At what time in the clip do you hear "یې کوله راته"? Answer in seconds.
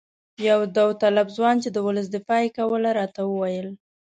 2.43-3.21